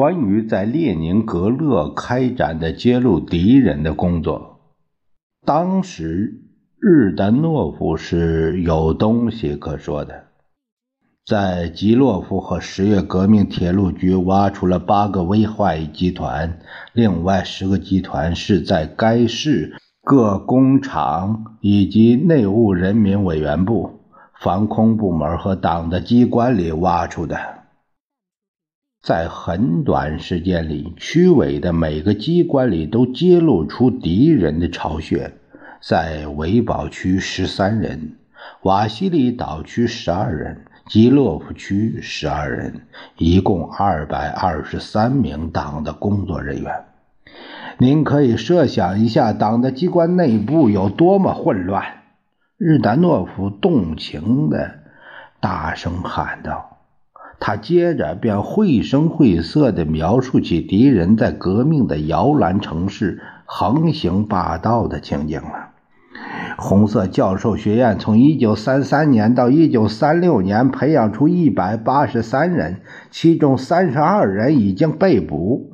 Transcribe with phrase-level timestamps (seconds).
[0.00, 4.60] 关于在列宁格勒开展的揭露敌人的工作，
[5.44, 6.40] 当时
[6.80, 10.24] 日丹诺夫是有东西可说的。
[11.26, 16.58] 在吉洛夫和十月革命铁路局挖出了八个危害集团，
[16.94, 24.00] 另外十个集团是在该市各工厂以及内务人民委员部、
[24.40, 27.59] 防空部门和党的机关里挖出的。
[29.02, 35.32] 在很短时间里，区委的每个机关里都揭露出敌人的巢穴，
[35.80, 38.16] 在维堡区十三人，
[38.62, 40.64] 瓦西里岛区十二人。
[40.86, 42.80] 基洛夫区十二人，
[43.16, 46.84] 一共二百二十三名党的工作人员。
[47.78, 51.84] 您可以设想一下，党的机关内部有多么混乱。
[52.58, 54.80] 日丹诺夫动情的
[55.38, 56.79] 大声喊道。
[57.40, 65.70] 他接着便绘声绘色地描述起敌人在革命的摇篮城市横行霸道的情景了。
[66.58, 72.76] 红色教授学院从1933年到1936年培养出183人，
[73.10, 75.72] 其中32人已经被捕。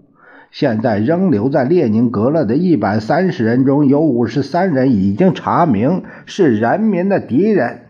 [0.52, 7.85] 现在仍留在列宁格勒的130人中有53人已经查明是人民的敌人。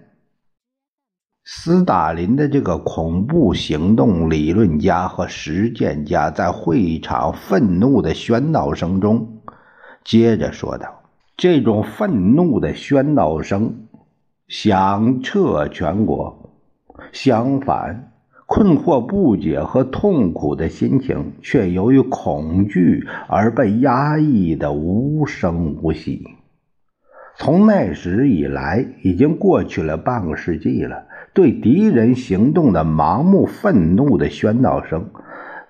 [1.48, 9.42] 斯大林的这个恐怖行动理论家和实践家在会场愤怒的喧闹声中，
[10.02, 11.02] 接着说道。
[11.36, 13.86] 这种愤怒的喧闹声
[14.48, 16.50] 响彻全国。
[17.12, 18.10] 相反，
[18.46, 26.24] 困惑不解和痛苦的心情却由于恐惧而被压抑的无声无息。
[27.36, 31.04] 从那时以来，已经过去了半个世纪了。
[31.36, 35.04] 对敌人行动的盲目愤怒的喧闹声，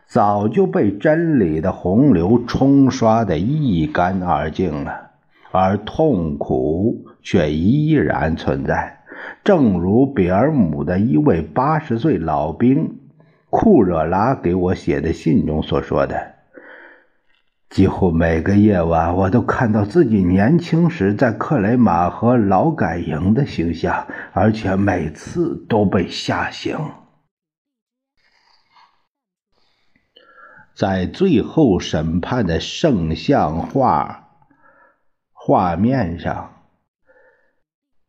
[0.06, 5.10] 早就被真理的洪流冲刷的一干二净了。
[5.50, 9.00] 而痛苦却依然存在，
[9.42, 12.98] 正如比尔姆的一位八十岁老兵
[13.50, 16.34] 库热拉给我写的信中所说的
[17.68, 26.78] ：“几乎每个夜晚，我都看到自己年轻时在克雷马和劳改营的形象，而且每次都被吓醒。”
[30.74, 34.24] 在最后审判的圣像画。
[35.32, 36.64] 画面上，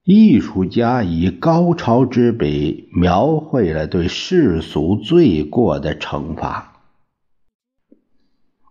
[0.04, 6.77] 艺术家以高超之笔描绘了对世俗罪过的惩罚。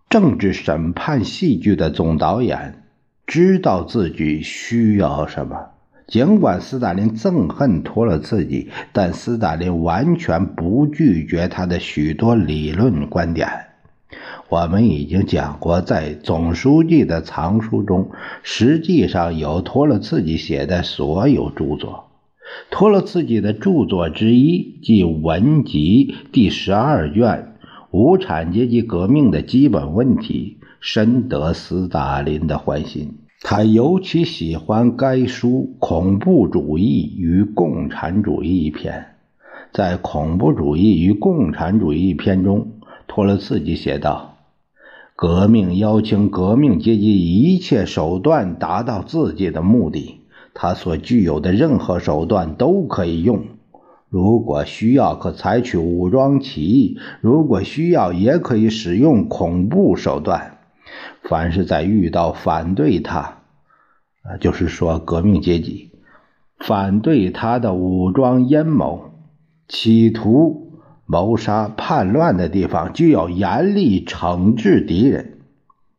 [0.08, 2.84] 政治审判戏剧的总导演
[3.26, 5.56] 知道自己需要什么。
[6.06, 13.48] 尽管斯大林憎恨托洛茨基，但斯大林完全不拒绝他的许多理论观点。
[14.48, 18.12] 我们已经讲过，在总书记的藏书中，
[18.44, 22.04] 实际上有托洛茨基写的所有著作。
[22.70, 27.54] 托洛茨基的著作之一，即文集第十二卷
[27.96, 33.14] 《无产阶级革命的基本问题》，深得斯大林的欢心。
[33.40, 39.06] 他尤其喜欢该书《恐怖主义与共产主义》一篇。
[39.72, 42.72] 在《恐怖主义与共产主义》一篇中，
[43.06, 44.36] 托洛茨基写道。
[45.15, 50.21] 革命邀请革命阶级一切手段达到自己的目的，
[50.53, 53.55] 他所具有的任何手段都可以用。
[54.16, 60.57] 如果需要，可采取武装起义；如果需要，也可以使用恐怖手段。
[61.22, 63.18] 凡是在遇到反对他，
[64.22, 65.91] 啊，就是说革命阶级
[66.59, 69.10] 反对他的武装阴谋，
[69.68, 70.62] 企图。
[71.04, 75.34] 谋杀叛乱的地方，就要严厉惩治敌人。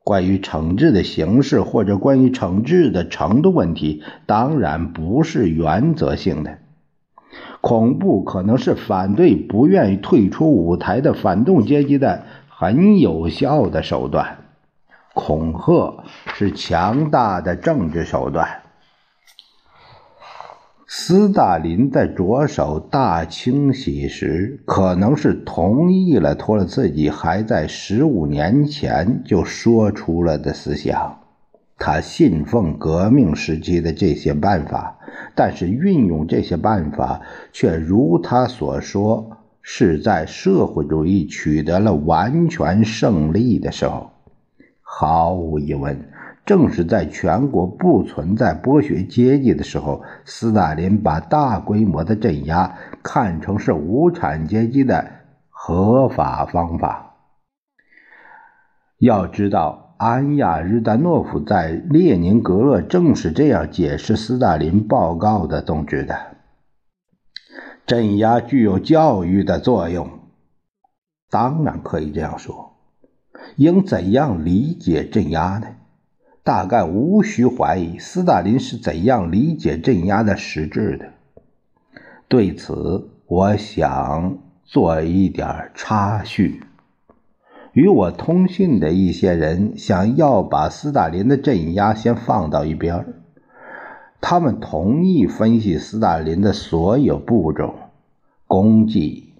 [0.03, 6.57] 关于惩治的形式或者关于惩治的程度问题，当然不是原则性的。
[7.67, 14.37] 恐怖可能是反对不愿意退出舞台的反动阶级的很有效的手段，
[15.13, 18.61] 恐吓是强大的政治手段。
[20.87, 31.19] 斯大林在着手大清洗时，可能是同意了托洛茨基还在十五年前就说出了的思想。
[31.77, 34.97] 他信奉革命时期的这些办法，
[35.35, 37.21] 但是运用这些办法
[37.51, 44.11] 却如他所说，是在社会主义取得了完全胜利的时候。
[44.81, 46.09] 毫无疑问。
[46.45, 55.05] 正是在全国不存在剥削阶级的时候，斯大林把大规模的镇压看成是无产阶级的
[55.49, 57.17] 合法方法。
[58.99, 66.15] 要知道，安亚日丹诺夫在列宁格勒正是这样解释斯大林报告的宗旨的：
[67.87, 70.07] 镇压具有教育的作用。
[71.31, 72.75] 当然可以这样说，
[73.55, 75.67] 应怎样理解镇压呢？
[76.43, 81.11] 大概无需怀疑，斯大林是怎样理解镇压的实质的。
[82.27, 86.61] 对此，我想做一点插叙。
[87.77, 93.05] 与我通信的一些人想要把斯大林的镇压先放到一边
[94.19, 97.75] 他们同意分析斯大林的所有步骤、
[98.47, 99.35] 功绩、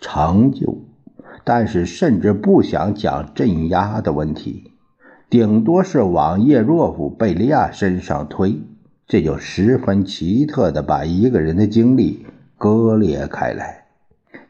[0.00, 0.82] 成就，
[1.42, 4.70] 但是甚至不想讲镇压的问题。
[5.28, 8.60] 顶多是往叶若夫、贝利亚身上推，
[9.08, 12.24] 这就十分奇特的把一个人的经历
[12.56, 13.86] 割裂开来，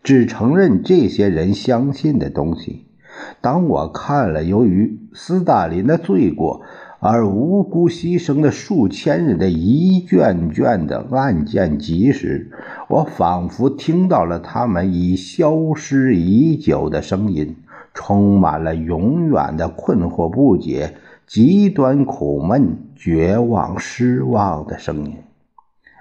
[0.03, 2.85] 只承认这些人相信的东西。
[3.41, 6.63] 当我看了由于斯大林的罪过
[6.99, 12.51] 而无辜牺牲的数千人的一卷卷的案件集时，
[12.89, 17.57] 我仿佛听到了他们已消失已久的声音。
[17.93, 20.95] 充满了永远的困惑、不解、
[21.27, 25.17] 极端苦闷、绝望、失望的声音。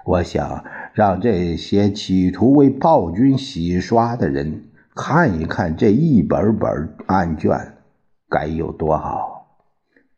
[0.06, 0.64] 我想
[0.94, 4.66] 让这些企图为暴君洗刷的人
[5.02, 7.78] 看一看这一本本案卷，
[8.28, 9.46] 该有多好！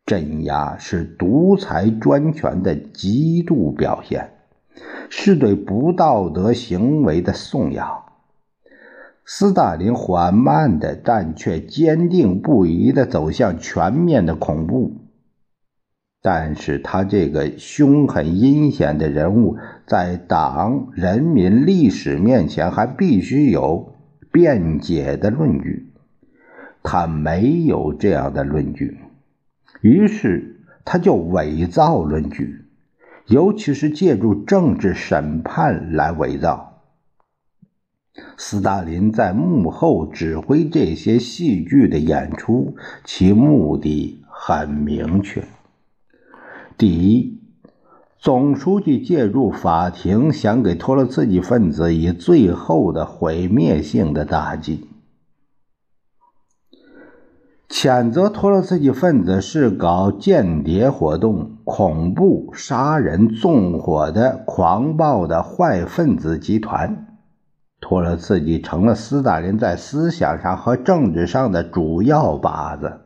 [0.04, 4.32] 镇压是独裁专权的极度表现，
[5.08, 8.02] 是对不道德行为的颂扬。
[9.24, 14.96] 斯大林缓慢的，但却坚定不移的走向全面的恐怖。
[16.20, 19.56] 但是他这个凶狠阴险的人物，
[19.86, 23.91] 在党、人民、历史面前，还必须有
[24.32, 25.92] 辩解的论据。
[26.82, 28.98] 他没有这样的论据，
[29.82, 32.64] 于是他就伪造论据，
[33.26, 36.82] 尤其是借助政治审判来伪造。
[38.36, 42.74] 斯大林在幕后指挥这些戏剧的演出，
[43.04, 45.44] 其目的很明确：
[46.76, 47.41] 第一，
[48.22, 54.86] 总书记借助法庭，想给托洛茨基分子以最后的毁灭性的打击，
[57.68, 67.18] 谴责托洛茨基分子是搞间谍活动、恐怖、杀人、纵火的狂暴的坏分子集团。
[67.80, 73.00] 托洛茨基成了斯大林在思想上和政治上的主要靶子，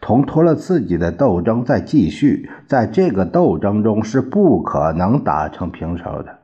[0.00, 6.38] 同托洛茨基的斗争在继续，在这个斗争中是不可能打成平手的。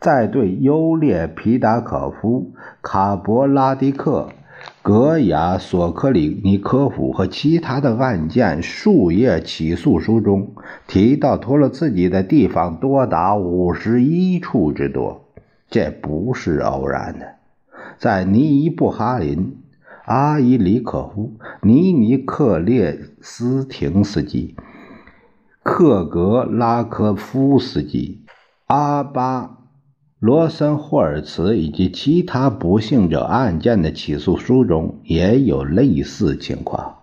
[0.00, 4.28] 在对优列皮达可夫、卡博拉迪克、
[4.82, 10.52] 格雅索科里尼科夫和其他的案件数页起诉书中，
[10.86, 15.22] 提到托洛茨基的地方多达五十一处之多。
[15.68, 17.26] 这不是偶然的，
[17.98, 19.56] 在尼伊布哈林、
[20.06, 21.32] 阿伊里可夫、
[21.62, 24.54] 尼尼克列斯廷斯基、
[25.64, 28.24] 克格拉科夫斯基、
[28.66, 29.58] 阿巴
[30.20, 36.98] 罗森霍尔茨以及其他不幸者案件的起诉书中也有类似情况。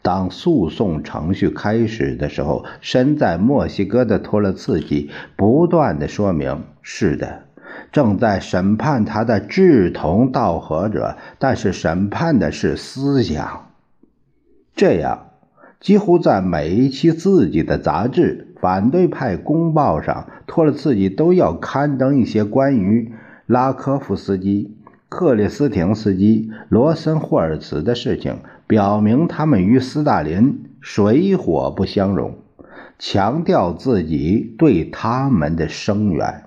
[0.00, 7.48] 当诉讼程序开始的时候，身在墨西哥的托勒茨基不断的说明：“是的，
[7.90, 13.66] 正在审判他的志同道合者，但是审判的是思想。”
[14.74, 15.28] 这样，
[15.80, 23.12] 几乎在每一期自己的杂志《反对派公报》上，托洛茨基都要刊登一些关于
[23.46, 24.76] 拉科夫斯基。
[25.08, 32.38] 克里斯廷斯基、罗森霍尔茨的事情，表明他们与斯大林水火不相容，
[32.98, 36.44] 强调自己对他们的声援。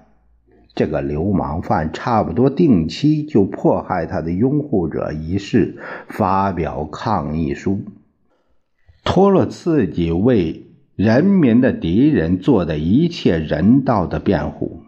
[0.75, 5.77] 这个流氓犯差不多定期就迫害他的拥护者一事
[6.09, 7.79] 发表抗议书。
[9.05, 14.81] 托洛茨基为人民的敌人做的一切人道的辩护，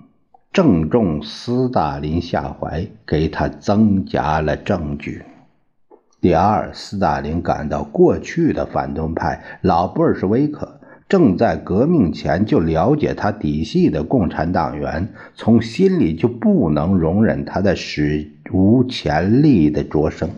[0.52, 5.24] 正中斯大林下怀，给他增加了证据。
[6.20, 10.77] 第二，斯大林感到过去的反动派老布尔什维克
[11.10, 20.30] 正在革命前就了解他底细的共产党员，从心里就不能容忍他的史无前例的擢升。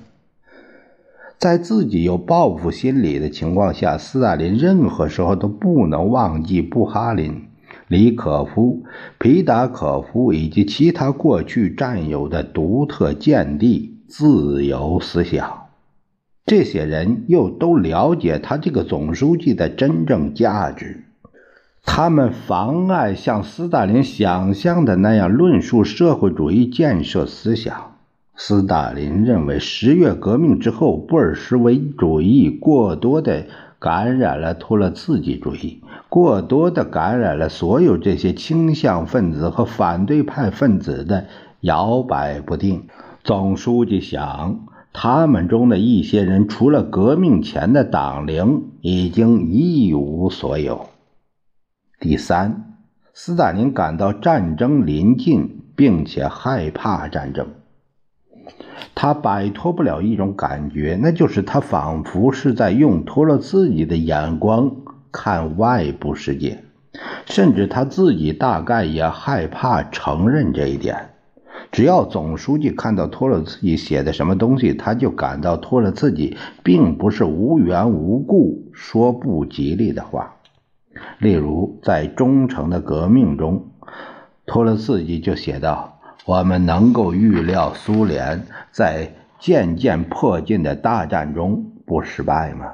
[1.40, 7.46] 在自己有报复心理的情况下，斯大林任何时候都不能忘记布哈林、
[7.88, 8.84] 李可夫、
[9.18, 15.69] 皮达可夫以及其他过去占有的独特见地——自由思想。
[16.50, 21.04] 这些人又都了解他这个总书记的真正价值，
[21.84, 27.92] 他们妨碍像斯大林想象的那样论述社会主义建设思想。
[28.36, 33.46] 斯大林认为，十月革命之后，布尔什维主义过多的
[33.78, 41.28] 感染了托洛茨基主义，过多的感染了所有这些倾向分子和反对派分子的
[41.62, 42.88] 摇摆不定。
[43.24, 44.62] 总书记想。
[44.92, 50.90] 他们中的一些人，除了革命前的党龄，已经一无所有。
[52.00, 52.78] 第三，
[53.14, 57.48] 斯大林感到战争临近，并且害怕战争。
[58.96, 64.72] 他摆脱不了一种感觉，那就是他仿佛是在用脱了自己的眼光
[65.12, 66.64] 看外部世界，
[67.26, 71.12] 甚至他自己大概也害怕承认这一点。
[71.72, 80.36] 只要总书记看到托洛茨基写的什么东西，他就感到托洛茨基并不是无缘无故说不吉利的话。
[81.20, 83.68] 例如，在忠诚的革命中，
[84.46, 92.74] 托洛茨基就写道：“我们能够预料苏联在渐渐迫近的大战中不失败吗？”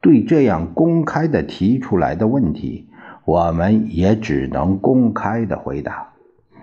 [0.00, 2.88] 对这样公开的提出来的问题，
[3.24, 6.12] 我们也只能公开的回答。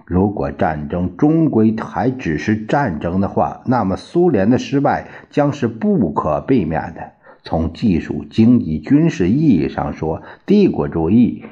[0.05, 7.11] 如果战争终归还只是战争的话，那么苏联的失败将是不可避免的。
[7.43, 11.43] 从技术、经济、军事意义上说，帝国主义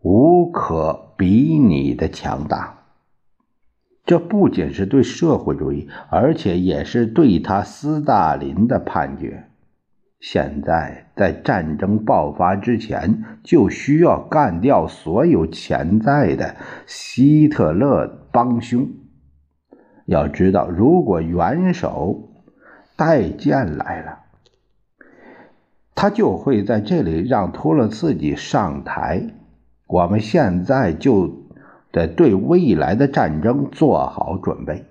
[0.00, 2.78] 无可比拟的强大。
[4.04, 9.48] 这不仅是对社会主义，而且也是对他斯大林的判决。
[10.26, 18.88] 现在，在战争爆发之前，就需要干掉所有潜在的希特勒帮凶。
[20.06, 22.30] 要知道，如果元首
[22.96, 24.20] 带剑来了，
[25.94, 29.26] 他就会在这里让托洛茨基上台。
[29.86, 31.50] 我们现在就
[31.92, 34.86] 得对未来的战争做好准备。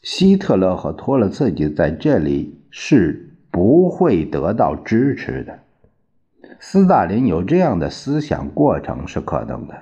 [0.00, 3.30] 希特勒和托洛茨基在这里是。
[3.52, 5.60] 不会得到支持的。
[6.58, 9.74] 斯大林有这样的思想过程是可能的，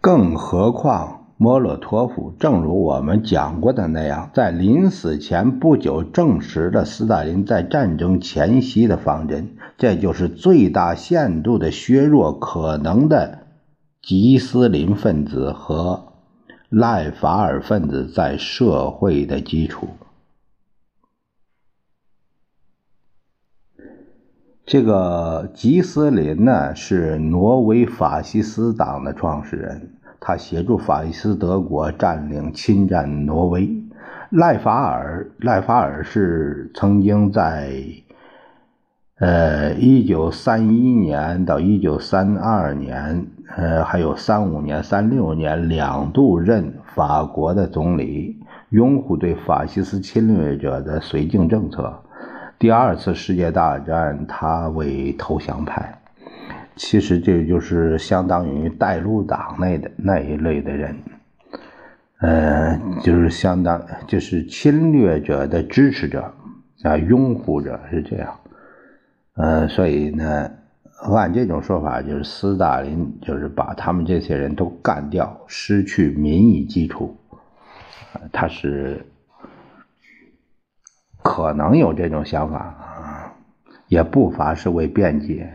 [0.00, 13.38] 更何况莫洛托夫，正如我们讲过的那样，在临死前不久证实了斯大林在战争前夕的方针，这就是最大限度的削弱可能的
[14.02, 16.12] 吉斯林分子和
[16.68, 19.88] 赖法尔分子在社会的基础。
[24.66, 33.70] 这个吉斯林呢，是挪威法西斯党的创始人，他协助法西斯德国占领、侵占挪威。
[34.30, 37.74] 赖法尔，赖法尔是曾经在，
[39.18, 48.38] 呃，一九三一年到一九三二年，呃，还有三五年、三六年两度任法国的总理，
[48.70, 52.00] 拥护对法西斯侵略者的绥靖政策。
[52.58, 56.00] 第二次世界大战，他为投降派，
[56.76, 60.96] 其实这就是相当于带路党内的那一类的人，
[62.20, 66.32] 呃，就是相当就是侵略者的支持者
[66.84, 68.34] 啊，拥护者是这样，
[69.34, 70.50] 呃，所以呢，
[71.14, 77.14] 按这种说法，就是斯大林就是把他们这些人都干掉，失去民意基础，
[78.32, 79.04] 他是。
[81.24, 83.34] 可能有这种想法啊，
[83.88, 85.54] 也不乏是为辩解。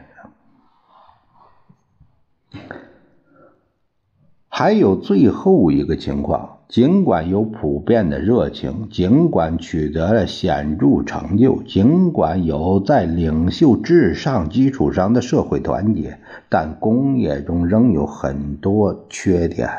[4.49, 16.17] 还有最后一个情况，尽管有普遍的热情，尽管取得了显著成就，尽管有在领袖至上基础上的社会团结，
[16.49, 19.69] 但工业中仍有很多缺点，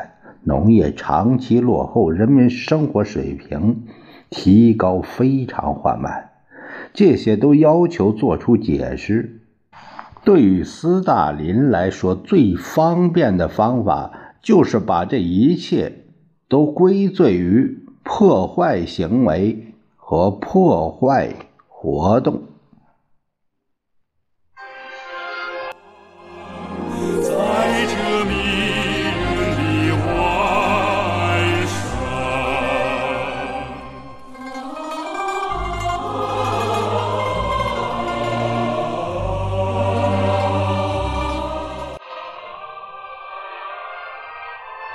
[0.43, 3.83] 农业长期落后，人民生活水平。
[4.31, 6.31] 提高非常缓慢，
[6.93, 9.41] 这些都要求做出解释。
[10.23, 16.05] 对于斯大林来说，最方便的方法就是把这一切
[16.47, 21.33] 都归罪于破坏行为和破坏
[21.67, 22.43] 活动。